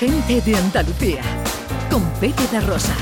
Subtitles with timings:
[0.00, 1.20] Gente de Andalucía,
[1.90, 2.94] con Pepe de Rosa.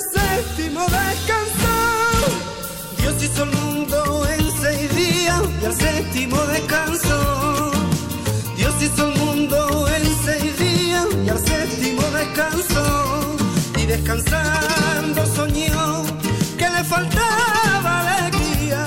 [0.00, 1.76] séptimo descansó.
[2.96, 7.39] Dios hizo el mundo en seis días y al séptimo descansó.
[13.90, 16.04] Descansando soñó
[16.56, 18.86] que le faltaba alegría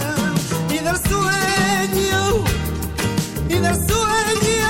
[0.70, 2.46] y del sueño
[3.50, 4.70] y del sueño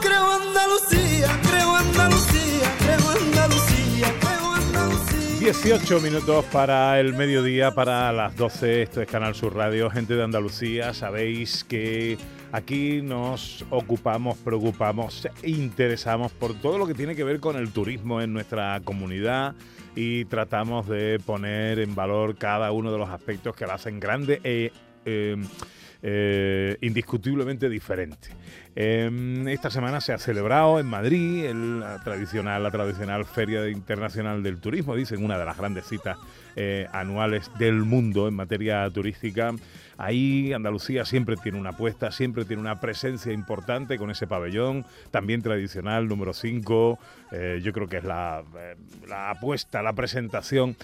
[0.00, 5.38] creo Andalucía, creo Andalucía, creo Andalucía, creo Andalucía.
[5.38, 8.82] 18 minutos para el mediodía, para las 12.
[8.82, 10.94] Esto es Canal Sur Radio, gente de Andalucía.
[10.94, 12.16] Sabéis que
[12.52, 18.20] aquí nos ocupamos, preocupamos, interesamos por todo lo que tiene que ver con el turismo
[18.20, 19.54] en nuestra comunidad
[19.94, 24.40] y tratamos de poner en valor cada uno de los aspectos que la hacen grande
[24.44, 24.72] e
[25.04, 25.36] eh,
[26.02, 28.28] eh, indiscutiblemente diferente.
[28.76, 34.42] Eh, esta semana se ha celebrado en Madrid el, la, tradicional, la tradicional Feria Internacional
[34.42, 36.18] del Turismo, dicen una de las grandes citas
[36.56, 39.52] eh, anuales del mundo en materia turística.
[39.96, 45.42] Ahí Andalucía siempre tiene una apuesta, siempre tiene una presencia importante con ese pabellón, también
[45.42, 46.98] tradicional, número 5.
[47.32, 48.76] Eh, yo creo que es la, eh,
[49.06, 50.76] la apuesta, la presentación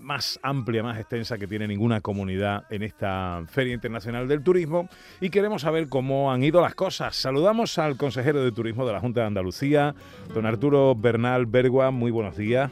[0.00, 4.88] más amplia, más extensa que tiene ninguna comunidad en esta Feria Internacional del Turismo.
[5.20, 7.16] Y queremos saber cómo han ido las cosas.
[7.16, 9.94] Saludamos al consejero de Turismo de la Junta de Andalucía,
[10.32, 11.90] don Arturo Bernal Bergua.
[11.90, 12.70] Muy buenos días.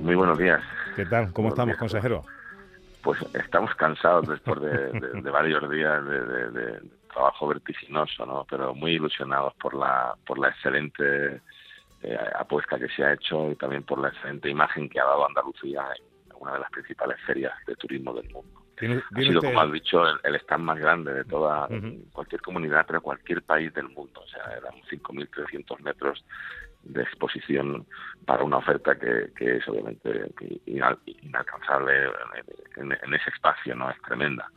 [0.00, 0.60] Muy buenos días.
[0.94, 1.32] ¿Qué tal?
[1.32, 1.78] ¿Cómo Buenos estamos, días.
[1.78, 2.22] consejero?
[3.02, 6.80] Pues estamos cansados después de, de- de varios días de, de- de
[7.12, 8.46] trabajo vertiginoso, ¿no?
[8.48, 11.40] Pero muy ilusionados por la por la excelente
[12.02, 15.26] eh, apuesta que se ha hecho y también por la excelente imagen que ha dado
[15.26, 18.60] Andalucía en una de las principales ferias de turismo del mundo.
[18.78, 21.68] ¿Tiene, Ha sido, usted- como has dicho, el, el stand más grande de toda
[22.12, 24.20] cualquier comunidad, pero cualquier país del mundo.
[24.20, 26.24] O sea, eran 5.300 metros
[26.82, 27.86] de exposición
[28.26, 30.30] para una oferta que, que es obviamente
[30.66, 32.04] ina- inalcanzable
[32.76, 34.50] en, en- en ese espacio, no es tremenda.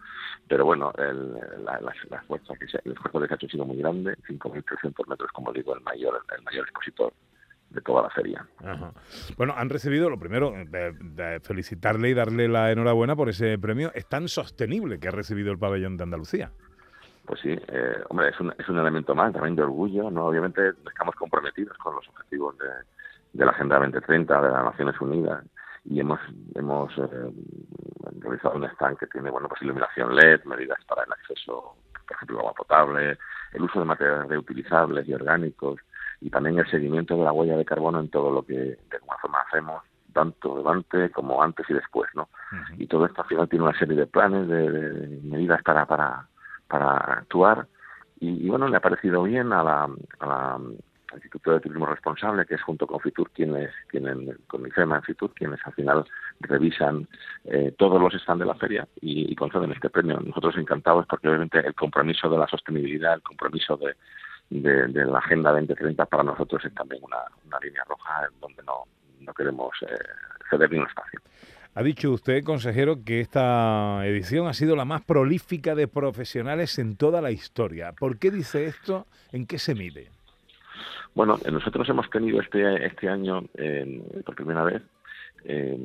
[0.48, 1.34] Pero bueno, el,
[1.64, 3.78] la, la- la fuerza que se- el esfuerzo que se ha hecho ha sido muy
[3.78, 7.14] grande, 5.300 metros, como digo, el mayor, el mayor expositor
[7.70, 8.48] de toda la feria.
[8.64, 8.92] Ajá.
[9.38, 13.92] Bueno, han recibido, lo primero, de, de felicitarle y darle la enhorabuena por ese premio.
[13.94, 16.52] Es tan sostenible que ha recibido el pabellón de Andalucía.
[17.28, 20.28] Pues sí, eh, hombre, es un, es un elemento más también de orgullo, ¿no?
[20.28, 22.70] Obviamente estamos comprometidos con los objetivos de,
[23.34, 25.44] de la Agenda 2030 de las Naciones Unidas
[25.84, 26.20] y hemos
[26.56, 27.32] hemos eh,
[28.20, 31.76] realizado un stand que tiene, bueno, pues iluminación LED, medidas para el acceso,
[32.08, 33.18] por ejemplo, agua potable,
[33.52, 35.82] el uso de materiales reutilizables y orgánicos
[36.22, 39.18] y también el seguimiento de la huella de carbono en todo lo que de alguna
[39.22, 39.84] forma hacemos,
[40.14, 42.30] tanto durante como antes y después, ¿no?
[42.78, 46.28] y todo esto al final tiene una serie de planes, de, de medidas para, para,
[46.68, 47.68] para actuar
[48.20, 49.90] y, y, bueno, le ha parecido bien a la,
[50.20, 50.60] a la
[51.12, 55.04] al Instituto de Turismo Responsable, que es junto con Fitur quienes tienen, con IFEMA en
[55.04, 56.06] Fitur, quienes al final
[56.42, 57.08] revisan
[57.46, 60.20] eh, todos los stands de la feria y, y conceden este premio.
[60.20, 63.96] Nosotros encantados porque obviamente el compromiso de la sostenibilidad, el compromiso de,
[64.50, 68.64] de, de la Agenda 2030 para nosotros es también una, una línea roja en donde
[68.64, 68.84] no,
[69.22, 69.96] no queremos eh,
[70.50, 71.20] ceder ni un espacio.
[71.76, 76.98] Ha dicho usted, consejero, que esta edición ha sido la más prolífica de profesionales en
[76.98, 77.92] toda la historia.
[77.92, 79.06] ¿Por qué dice esto?
[79.32, 80.10] ¿En qué se mide?
[81.14, 84.82] Bueno, eh, nosotros hemos tenido este, este año, eh, por primera vez,
[85.46, 85.78] eh,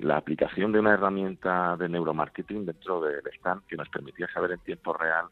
[0.00, 4.58] la aplicación de una herramienta de neuromarketing dentro del stand que nos permitía saber en
[4.60, 5.26] tiempo real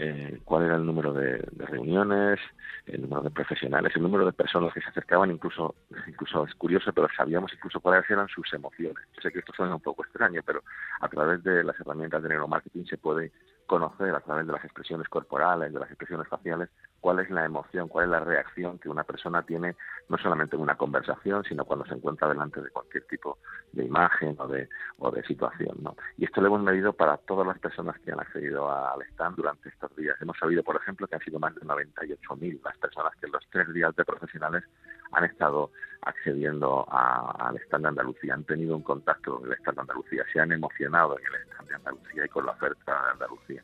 [0.00, 2.38] eh, cuál era el número de, reuniones,
[2.86, 5.74] el número de profesionales, el número de personas que se acercaban, incluso,
[6.06, 9.04] incluso es curioso, pero sabíamos incluso cuáles eran sus emociones.
[9.20, 10.62] Sé que esto suena un poco extraño, pero
[11.00, 13.32] a través de las herramientas de neuromarketing se puede
[13.66, 16.68] conocer a través de las expresiones corporales, de las expresiones faciales,
[17.00, 19.76] cuál es la emoción, cuál es la reacción que una persona tiene,
[20.08, 23.38] no solamente en una conversación, sino cuando se encuentra delante de cualquier tipo
[23.72, 24.68] de imagen o de,
[24.98, 25.76] o de situación.
[25.80, 25.96] ¿no?
[26.16, 29.68] Y esto lo hemos medido para todas las personas que han accedido al stand durante
[29.68, 30.16] estos días.
[30.20, 33.46] Hemos sabido, por ejemplo, que han sido más de 98.000 las personas que en los
[33.50, 34.64] tres días de profesionales
[35.12, 35.70] han estado
[36.02, 40.40] accediendo al stand de Andalucía, han tenido un contacto con el stand de Andalucía, se
[40.40, 43.62] han emocionado en el stand de Andalucía y con la oferta de Andalucía.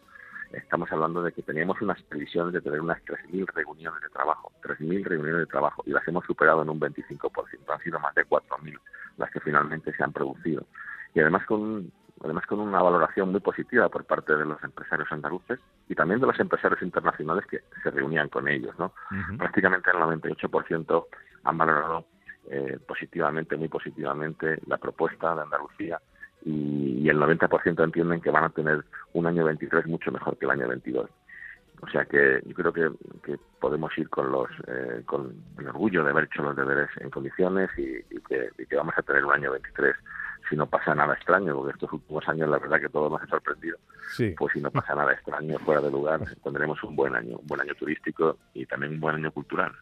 [0.56, 5.04] Estamos hablando de que teníamos unas previsiones de tener unas 3.000 reuniones de trabajo, 3.000
[5.04, 7.30] reuniones de trabajo, y las hemos superado en un 25%.
[7.72, 8.78] Han sido más de 4.000
[9.16, 10.66] las que finalmente se han producido.
[11.14, 11.92] Y además con,
[12.22, 16.26] además con una valoración muy positiva por parte de los empresarios andaluces y también de
[16.26, 18.76] los empresarios internacionales que se reunían con ellos.
[18.78, 18.86] ¿no?
[19.10, 19.38] Uh -huh.
[19.38, 21.06] Prácticamente el 98%
[21.44, 22.06] han valorado
[22.50, 26.00] eh, positivamente, muy positivamente la propuesta de Andalucía
[26.44, 30.52] y, el 90% entienden que van a tener un año 23 mucho mejor que el
[30.52, 31.08] año 22.
[31.80, 36.10] O sea que yo creo que, podemos ir con los eh, con el orgullo de
[36.10, 39.94] haber hecho los deberes en condiciones y, que, vamos a tener un año 23
[40.48, 43.26] si no pasa nada extraño, porque estos últimos años la verdad que todo nos ha
[43.26, 43.78] sorprendido.
[44.36, 47.60] Pues si no pasa nada extraño fuera de lugar, tendremos un buen año, un buen
[47.60, 49.72] año turístico y también un buen año cultural.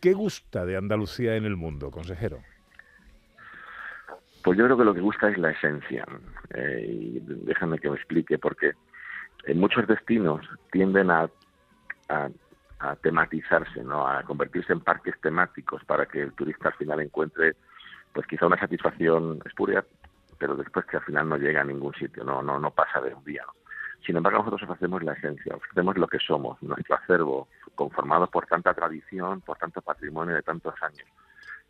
[0.00, 2.38] ¿Qué gusta de Andalucía en el mundo, consejero?
[4.44, 6.04] Pues yo creo que lo que gusta es la esencia.
[6.52, 8.72] Eh, déjame que me explique, porque
[9.46, 11.30] en muchos destinos tienden a,
[12.10, 12.28] a,
[12.96, 14.06] tematizarse, ¿no?
[14.06, 17.56] a convertirse en parques temáticos para que el turista al final encuentre
[18.12, 19.82] pues quizá una satisfacción espuria,
[20.38, 23.14] pero después que al final no llega a ningún sitio, no, no, no pasa de
[23.14, 23.44] un día.
[24.04, 28.74] Sin embargo, nosotros ofrecemos la esencia, ofrecemos lo que somos, nuestro acervo, conformado por tanta
[28.74, 31.08] tradición, por tanto patrimonio de tantos años.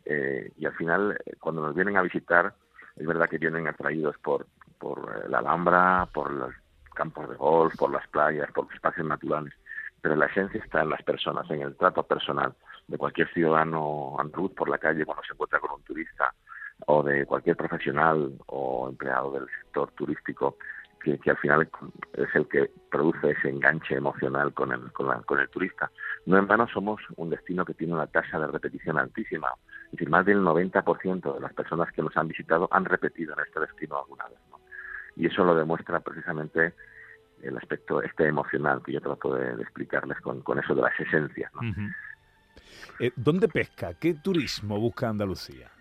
[0.03, 2.53] Eh, y al final, eh, cuando nos vienen a visitar,
[2.95, 4.47] es verdad que vienen atraídos por,
[4.79, 6.53] por eh, la Alhambra, por los
[6.93, 9.53] campos de golf, por las playas, por los espacios naturales,
[10.01, 12.53] pero la esencia está en las personas, en el trato personal
[12.87, 16.33] de cualquier ciudadano andaluz por la calle cuando se encuentra con un turista
[16.87, 20.57] o de cualquier profesional o empleado del sector turístico
[21.03, 21.69] que, al final
[22.13, 25.91] es el que produce ese enganche emocional con el, con, con, el turista.
[26.25, 29.49] No en vano somos un destino que tiene una tasa de repetición altísima.
[29.95, 33.45] Es decir, más del 90% de las personas que nos han visitado han repetido en
[33.45, 34.39] este destino alguna vez.
[35.15, 36.73] Y eso lo demuestra precisamente
[37.41, 41.51] el aspecto este emocional que yo trato de, explicarles con, con, eso de las esencias.
[42.99, 43.93] Eh, ¿Dónde pesca?
[43.93, 45.71] ¿Qué turismo busca Andalucía?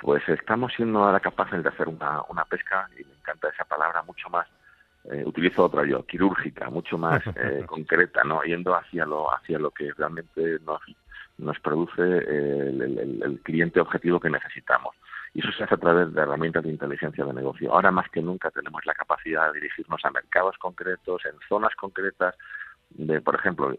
[0.00, 4.02] pues estamos siendo ahora capaces de hacer una, una pesca, y me encanta esa palabra,
[4.02, 4.46] mucho más,
[5.04, 8.42] eh, utilizo otra yo, quirúrgica, mucho más eh, concreta, ¿no?
[8.42, 10.80] Yendo hacia lo, hacia lo que realmente nos,
[11.38, 14.94] nos produce el, el, cliente objetivo que necesitamos.
[15.34, 17.72] Y eso se hace a través de herramientas de inteligencia de negocio.
[17.72, 22.34] Ahora más que nunca tenemos la capacidad de dirigirnos a mercados concretos, en zonas concretas,
[22.90, 23.74] de, por ejemplo,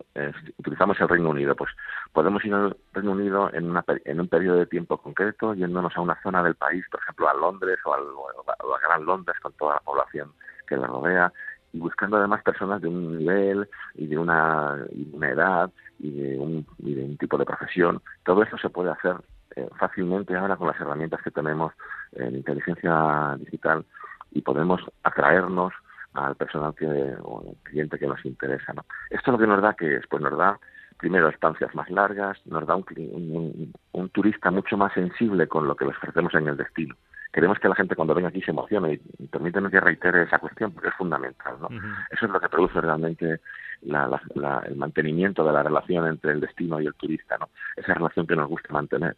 [0.58, 1.72] utilizamos el Reino Unido, pues
[2.14, 6.02] podemos ir al Reino Unido en, una, en un periodo de tiempo concreto, yéndonos a
[6.02, 9.80] una zona del país, por ejemplo, a Londres o, a Gran Londres con toda la
[9.80, 10.32] población
[10.68, 11.32] que la rodea,
[11.74, 16.66] y buscando además personas de un nivel y de una, una edad y de, un,
[16.80, 18.02] y de un tipo de profesión.
[18.24, 19.16] Todo eso se puede hacer
[19.56, 21.74] eh, fácilmente ahora con las herramientas que tenemos
[22.14, 23.86] en inteligencia digital
[24.32, 25.74] y podemos atraernos
[26.14, 26.88] al personal que,
[27.22, 28.74] o al cliente que nos interesa.
[28.74, 28.86] ¿no?
[29.10, 30.60] Esto lo que nos da que es, pues nos da
[30.98, 35.86] primero estancias más largas, nos da un, un, turista mucho más sensible con lo que
[35.86, 36.96] le ofrecemos en el destino.
[37.38, 40.72] Queremos que la gente cuando venga aquí se emocione y, permítanme que reitere esa cuestión
[40.72, 41.56] porque es fundamental.
[41.62, 41.68] ¿no?
[42.10, 43.42] Eso es lo que produce realmente
[43.84, 44.20] la,
[44.66, 47.50] el mantenimiento de la relación entre el destino y el turista, ¿no?
[47.76, 49.16] esa relación que nos gusta mantener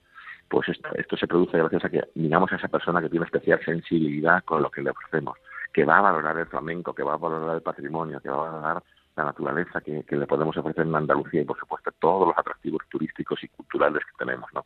[0.49, 3.61] pues esto, esto se produce gracias a que miramos a esa persona que tiene especial
[3.63, 5.37] sensibilidad con lo que le ofrecemos
[5.71, 8.51] que va a valorar el flamenco, que va a valorar el patrimonio, que va a
[8.51, 8.83] valorar
[9.15, 13.43] la naturaleza que, le podemos ofrecer en Andalucía y, por supuesto, todos los atractivos turísticos
[13.43, 14.65] y culturales que tenemos, ¿no?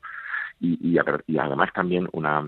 [0.59, 0.97] Y, y,
[1.38, 2.45] además también una,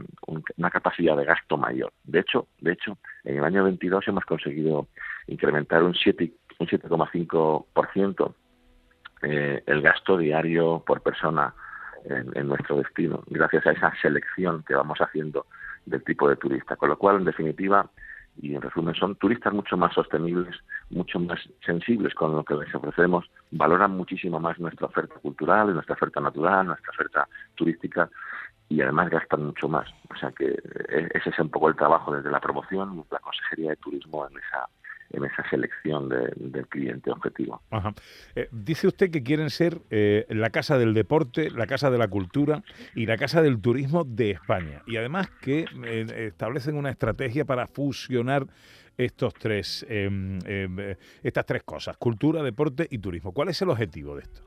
[0.56, 1.92] una capacidad de gasto mayor.
[2.04, 4.88] De hecho, de hecho, en el año 22 hemos conseguido
[5.28, 8.34] incrementar un 7 un 7,5%
[9.24, 11.54] eh, el gasto diario por persona
[12.06, 15.48] en, en, nuestro destino, gracias a esa selección que vamos haciendo
[15.86, 16.76] del tipo de turista.
[16.76, 17.90] Con lo cual, en definitiva,
[18.42, 20.56] y en resumen son turistas mucho más sostenibles,
[20.90, 25.96] mucho más sensibles con lo que les ofrecemos, valoran muchísimo más nuestra oferta cultural, nuestra
[25.96, 28.10] oferta natural, nuestra oferta turística
[28.70, 29.88] y además gastan mucho más.
[30.10, 33.72] O sea que eh, ese es un poco el trabajo desde la promoción, la Consejería
[33.72, 34.68] de Turismo en esa
[35.12, 37.62] en esa selección del cliente objetivo.
[38.36, 42.08] Eh, dice usted que quieren ser eh, la casa del deporte, la casa de la
[42.08, 44.82] cultura y la casa del turismo de España.
[44.86, 48.46] Y además que eh, establecen una estrategia para fusionar
[48.98, 53.34] estos tres, em, em, estas tres cosas, cultura, deporte y turismo.
[53.34, 54.42] ¿Cuál es el objetivo de esto?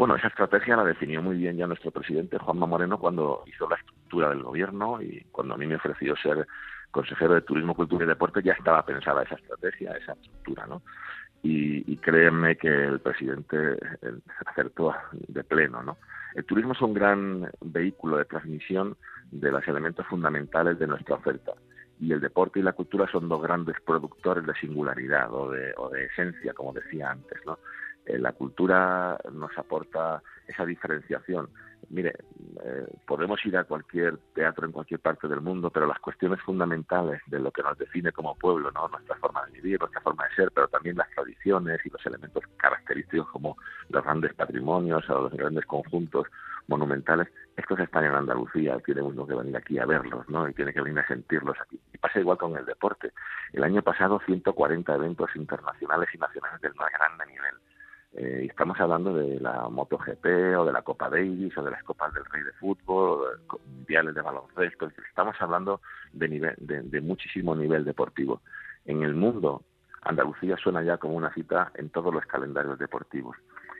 [0.00, 3.76] Bueno, esa estrategia la definió muy bien ya nuestro presidente Juanma Moreno cuando hizo la
[3.76, 6.46] estructura del gobierno y cuando a mí me ofreció ser
[6.90, 10.82] consejero de Turismo, Cultura y Deporte ya estaba pensada esa estrategia, esa estructura, ¿no?
[11.42, 13.78] Y, créanme que el presidente
[14.46, 15.96] acertó de pleno, ¿no?
[16.34, 18.96] El turismo es un gran vehículo de transmisión
[19.30, 21.52] de los elementos fundamentales de nuestra oferta
[21.98, 25.88] y el deporte y la cultura son dos grandes productores de singularidad o de, o
[25.90, 27.58] de esencia, como decía antes, ¿no?
[28.06, 31.48] Eh, la cultura nos aporta esa diferenciación.
[31.88, 32.14] Mire,
[32.62, 37.20] eh, podemos ir a cualquier teatro en cualquier parte del mundo, pero las cuestiones fundamentales
[37.26, 38.88] de lo que nos define como pueblo, ¿no?
[38.88, 42.44] nuestra forma de vivir, nuestra forma de ser, pero también las tradiciones y los elementos
[42.56, 43.56] característicos como
[43.88, 46.26] los grandes patrimonios o los grandes conjuntos
[46.68, 50.48] monumentales, estos están en Andalucía, tiene uno que venir aquí a verlos, ¿no?
[50.48, 51.80] Y tiene que venir a sentirlos aquí.
[51.92, 53.12] Y pasa igual con el deporte.
[53.52, 57.54] El año pasado 140 eventos internacionales y nacionales del más grande nivel.
[58.12, 60.26] Eh, estamos hablando de la MotoGP
[60.58, 63.62] o de la Copa Davis o de las Copas del Rey de Fútbol, o de
[63.66, 64.90] mundiales de baloncesto.
[65.08, 65.80] Estamos hablando
[66.12, 68.42] de, nivel, de muchísimo nivel deportivo.
[68.84, 69.62] En el mundo,
[70.02, 73.36] Andalucía suena ya como una cita en todos los calendarios deportivos.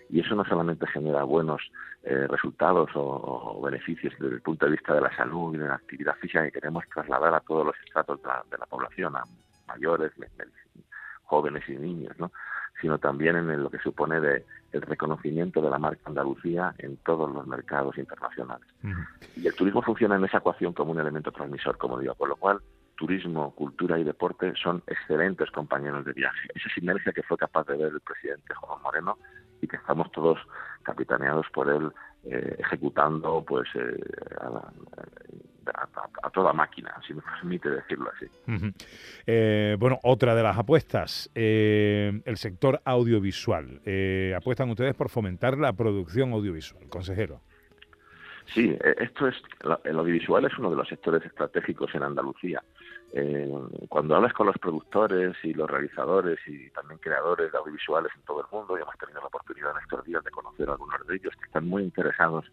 [0.08, 1.62] Y eso no solamente genera buenos
[2.02, 5.76] eh, resultados o, beneficios desde el punto de vista de la salud y de la
[5.76, 9.24] actividad física que queremos trasladar a todos los estratos de la, población, a
[9.68, 10.12] mayores,
[11.30, 12.32] jóvenes y niños, ¿no?
[12.80, 17.30] sino también en lo que supone de el reconocimiento de la marca Andalucía en todos
[17.32, 18.66] los mercados internacionales.
[19.36, 22.36] Y el turismo funciona en esa ecuación como un elemento transmisor, como digo, por lo
[22.36, 22.60] cual
[22.96, 26.48] turismo, cultura y deporte son excelentes compañeros de viaje.
[26.54, 29.18] Esa sinergia que fue capaz de ver el presidente Juan Moreno
[29.60, 30.38] y que estamos todos
[30.82, 31.92] capitaneados por él
[32.24, 33.96] eh, ejecutando pues eh,
[36.22, 38.26] a, toda máquina, si me permite decirlo así.
[39.26, 43.80] Eh, bueno, otra de las apuestas, el sector audiovisual.
[44.36, 47.40] apuestan ustedes por fomentar la producción audiovisual, consejero.
[48.52, 49.36] Sí, esto es
[49.84, 52.62] el audiovisual es uno de los sectores estratégicos en Andalucía.
[53.12, 53.48] Eh,
[53.88, 58.40] cuando hablas con los productores y los realizadores y también creadores de audiovisuales en todo
[58.40, 61.16] el mundo, y hemos tenido la oportunidad en estos días de conocer a algunos de
[61.16, 62.44] ellos que están muy interesados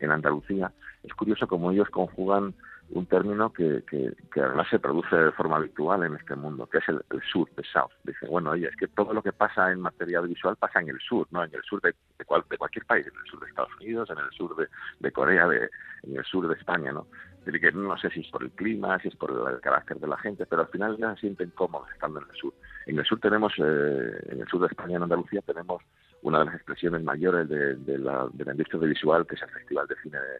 [0.00, 2.54] en Andalucía, es curioso cómo ellos conjugan
[2.92, 6.88] un término que, que, además se produce de forma habitual en este mundo, que es
[6.88, 7.90] el, sur, de South.
[8.04, 11.00] Dicen, bueno, oye, es que todo lo que pasa en materia audiovisual pasa en el
[11.00, 11.42] sur, ¿no?
[11.42, 14.30] En el sur de, de, cualquier país, en el sur de Estados Unidos, en el
[14.32, 14.68] sur de,
[15.00, 15.70] de Corea, de,
[16.02, 17.06] en el sur de España, ¿no?
[17.44, 20.16] que no sé si es por el clima, si es por el carácter de la
[20.18, 22.54] gente, pero al final ya se sienten cómodos estando en el sur.
[22.86, 25.82] En el sur tenemos, eh, en el sur de España, en Andalucía, tenemos
[26.22, 29.50] una de las expresiones mayores de, de, la, de la industria audiovisual, que es el
[29.50, 30.38] Festival de Cine de,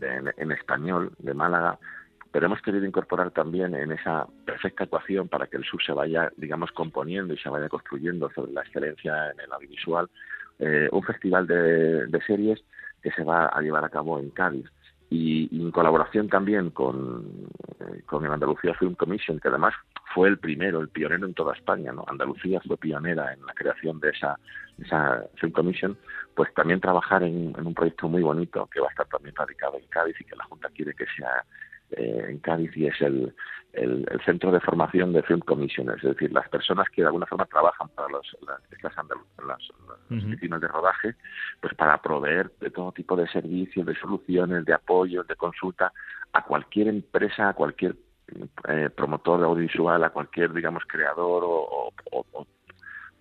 [0.00, 1.78] en, Español de Málaga,
[2.30, 6.30] pero hemos querido incorporar también en esa perfecta ecuación para que el sur se vaya,
[6.36, 10.08] digamos, componiendo y se vaya construyendo sobre la excelencia en el audiovisual,
[10.58, 12.62] eh, un festival de, de series
[13.02, 14.66] que se va a llevar a cabo en Cádiz.
[15.10, 17.48] Y, en colaboración también con,
[17.80, 19.74] eh, con el Andalucía Film Commission, que además
[20.18, 22.04] fue el primero, el pionero en toda España, ¿no?
[22.08, 24.36] Andalucía fue pionera en la creación de esa,
[24.82, 25.96] esa Film Commission,
[26.34, 29.78] pues también trabajar en, en, un proyecto muy bonito que va a estar también radicado
[29.78, 31.44] en Cádiz y que la Junta quiere que sea
[31.92, 33.32] eh, en Cádiz y es el,
[33.74, 37.46] el, centro de formación de Film Commission, es decir, las personas que de alguna forma
[37.46, 38.60] trabajan para los, las,
[39.46, 39.70] las,
[40.10, 41.14] oficinas de rodaje,
[41.60, 45.92] pues para proveer de todo tipo de servicios, de soluciones, de apoyos, de consulta
[46.32, 47.94] a cualquier empresa, a cualquier
[48.68, 52.46] eh, promotor de audiovisual, a cualquier, digamos, creador o, o,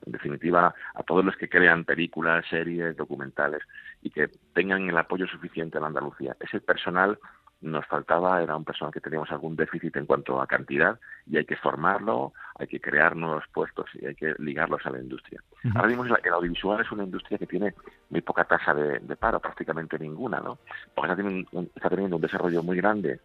[0.05, 3.61] en definitiva, a todos los que crean películas, series, documentales
[4.01, 6.35] y que tengan el apoyo suficiente en Andalucía.
[6.39, 7.19] Ese personal
[7.59, 11.45] nos faltaba era un personal que teníamos algún déficit en cuanto a cantidad y hay
[11.45, 15.41] que formarlo, hay que crear nuevos puestos y hay que ligarlos a la industria.
[15.73, 17.73] Ahora mismo el audiovisual es una industria que tiene
[18.09, 20.59] muy poca tasa de, paro, prácticamente ninguna, ¿no?
[20.93, 23.19] Porque está está teniendo un desarrollo muy grande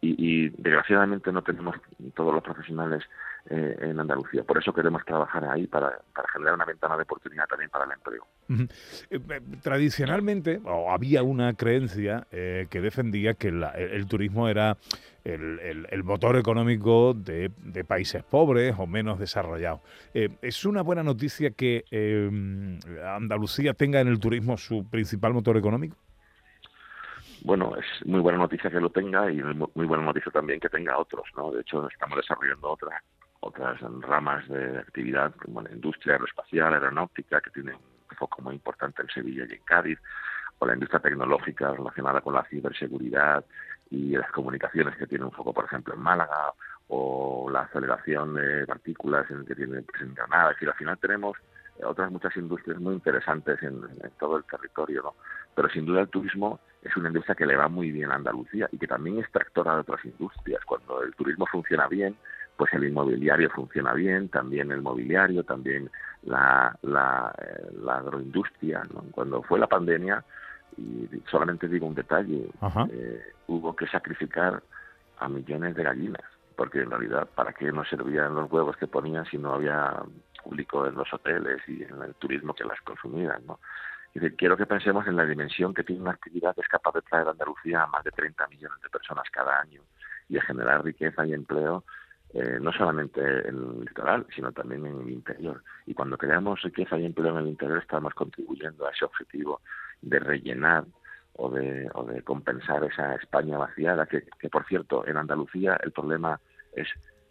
[0.00, 1.76] y, desgraciadamente no tenemos
[2.14, 3.02] todos los profesionales
[3.50, 4.44] eh, en Andalucía.
[4.44, 5.98] Por eso queremos trabajar ahí para,
[6.32, 8.26] generar una ventana de oportunidad también para el empleo.
[9.10, 14.76] Eh, eh, tradicionalmente, había una creencia que defendía que el, turismo era
[15.24, 17.50] el, motor económico de,
[17.86, 19.80] países pobres o menos desarrollados.
[20.14, 21.84] ¿Es una buena noticia que
[23.04, 25.96] Andalucía tenga en el turismo su principal motor económico?
[27.44, 30.98] Bueno, es muy buena noticia que lo tenga y muy buena noticia también que tenga
[30.98, 31.52] otros, ¿no?
[31.52, 33.02] De hecho, estamos desarrollando otras
[33.40, 39.02] otras ramas de actividad como la industria aeroespacial, aeronáutica, que tiene un foco muy importante
[39.02, 39.98] en Sevilla y en Cádiz,
[40.58, 43.44] o la industria tecnológica relacionada con la ciberseguridad
[43.90, 46.52] y las comunicaciones, que tiene un foco, por ejemplo, en Málaga,
[46.88, 50.52] o la aceleración de partículas en que tiene pues, en Granada.
[50.52, 51.36] Es al final tenemos
[51.84, 53.80] otras muchas industrias muy interesantes en,
[54.18, 55.14] todo el territorio, ¿no?
[55.54, 58.68] Pero sin duda el turismo es una industria que le va muy bien a Andalucía
[58.70, 60.64] y que también es tractora de otras industrias.
[60.64, 62.16] Cuando el turismo funciona bien,
[62.56, 65.90] pues el inmobiliario funciona bien, también el mobiliario, también
[66.22, 68.82] la, la, eh, agroindustria.
[69.12, 70.24] Cuando fue la pandemia,
[70.76, 72.48] y solamente digo un detalle,
[72.90, 74.62] eh, hubo que sacrificar
[75.18, 76.22] a millones de gallinas,
[76.56, 80.02] porque en realidad, ¿para qué nos servían los huevos que ponían si no había
[80.42, 83.58] público en los hoteles y en el turismo que las consumían, ¿no?
[84.36, 87.28] Quiero que pensemos en la dimensión que tiene una actividad que es capaz de traer
[87.28, 89.82] a Andalucía a más de 30 millones de personas cada año
[90.28, 91.84] y a generar riqueza y empleo
[92.34, 95.62] eh, no solamente en el litoral, sino también en el interior.
[95.86, 99.62] Y cuando creamos riqueza y empleo en el interior, estamos contribuyendo a ese objetivo
[100.02, 100.84] de rellenar
[101.34, 105.92] o de, o de compensar esa España vaciada, que, que por cierto, en Andalucía el
[105.92, 106.38] problema
[106.74, 106.88] es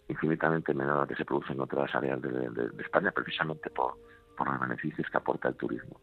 [0.08, 3.98] infinitamente menor al que se produce en otras áreas de, de, España, precisamente por
[4.40, 6.00] los beneficios que aporta el turismo.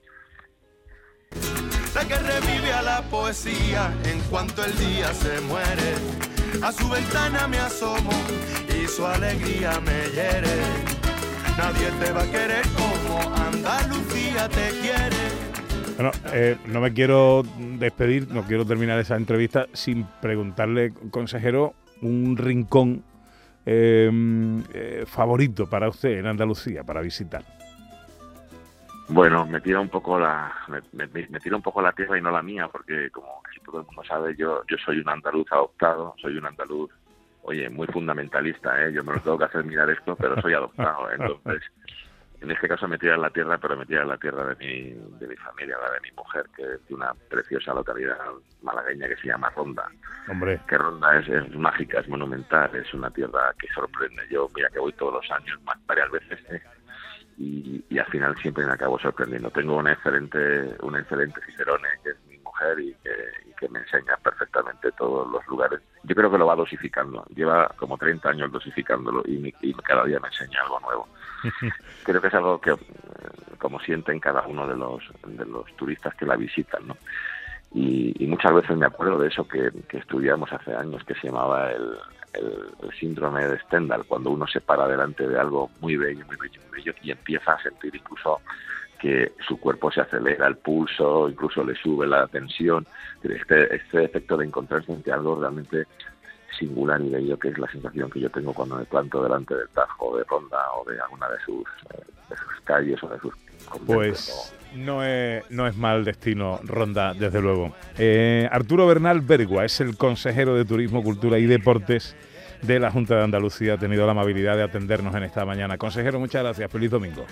[1.94, 5.94] La que revive a la poesía en cuanto el día se muere.
[6.62, 8.10] A su ventana me asomo
[8.68, 10.56] y su alegría me hiere.
[11.56, 15.44] Nadie te va a querer como Andalucía te quiere.
[15.96, 17.44] Bueno, eh, no me quiero
[17.78, 23.04] despedir, no quiero terminar esa entrevista sin preguntarle, consejero, un rincón
[23.64, 27.44] em, eh, favorito para usted en Andalucía para visitar.
[29.08, 30.52] Bueno, me tira un poco la
[30.92, 31.08] me,
[31.40, 34.02] tira un poco la tierra y no la mía, porque como casi todo el mundo
[34.04, 36.90] sabe, yo yo soy un andaluz adoptado, soy un andaluz,
[37.42, 38.92] oye, muy fundamentalista, ¿eh?
[38.92, 41.62] yo me lo tengo que hacer mirar esto, pero soy adoptado, entonces
[42.44, 44.56] en este caso me tira en la tierra, pero me tira en la tierra de
[44.56, 48.18] mi, de mi familia, la de mi mujer, que es de una preciosa localidad
[48.62, 49.88] malagueña que se llama Ronda.
[50.28, 50.60] Hombre.
[50.68, 54.22] Que Ronda es, mágica, es monumental, es una tierra que sorprende.
[54.30, 56.62] Yo, mira que voy todos los años, varias veces, ¿eh?
[57.38, 59.50] Y, al final siempre me acabo sorprendiendo.
[59.50, 64.92] Tengo un excelente, un excelente Cicerone, que es mi mujer y que, me enseña perfectamente
[64.92, 65.80] todos los lugares.
[66.02, 67.24] Yo creo que lo va dosificando.
[67.34, 71.08] Lleva como 30 años dosificándolo y, y cada día me enseña algo nuevo.
[72.04, 72.76] creo que es algo que, eh,
[73.58, 76.96] como sienten cada uno de los, de los turistas que la visitan, ¿no?
[77.74, 81.98] Y, muchas veces me acuerdo de eso que, estudiamos hace años, que se llamaba el,
[82.34, 86.60] el, síndrome de Stendhal, cuando uno se para delante de algo muy bello, muy bello,
[86.68, 88.40] muy bello, y empieza a sentir incluso
[89.00, 92.86] que su cuerpo se acelera, el pulso, incluso le sube la tensión.
[93.22, 95.86] Este, este efecto de encontrarse ante algo realmente
[96.58, 99.68] singular y bello, que es la sensación que yo tengo cuando me planto delante del
[99.70, 103.34] Tajo, de Ronda o de alguna de sus, eh, de sus calles o de sus...
[103.86, 107.74] Pues no es, no es mal destino Ronda, desde luego.
[107.98, 112.16] Eh, Arturo Bernal Bergua es el consejero de Turismo, Cultura y Deportes
[112.66, 113.74] de la Junta de Andalucía.
[113.74, 115.78] Ha tenido la amabilidad de atendernos en esta mañana.
[115.78, 116.70] Consejero, muchas gracias.
[116.70, 117.26] Feliz domingo.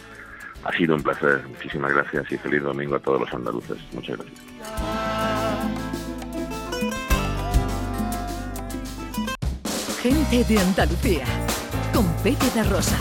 [0.64, 1.42] Ha sido un placer.
[1.48, 3.78] Muchísimas gracias y feliz domingo a todos los andaluces.
[3.92, 4.40] Muchas gracias.
[10.02, 11.24] Gente de Andalucía,
[11.92, 12.98] con Pepe de Rosa.